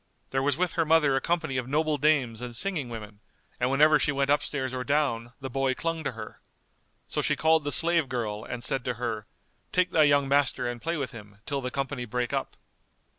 [0.31, 3.19] There was with her mother a company of noble dames and singing women,
[3.59, 6.39] and whenever she went upstairs or down, the boy clung to her.
[7.07, 9.27] So she called the slave girl and said to her,
[9.71, 12.57] "Take thy young master and play with him, till the company break up."